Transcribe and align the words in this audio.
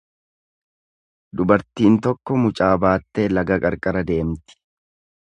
Dubartiin 1.41 1.97
tokko 2.07 2.37
mucaa 2.45 2.71
baattee 2.85 3.27
laga 3.39 3.59
qarqara 3.67 4.03
deemti. 4.09 4.59